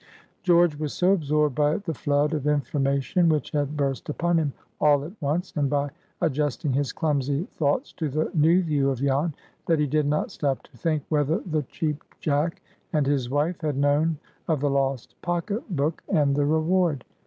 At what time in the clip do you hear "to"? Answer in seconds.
7.93-8.09, 10.63-10.75